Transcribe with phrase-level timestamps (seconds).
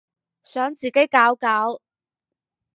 [0.41, 1.79] 想自己搞搞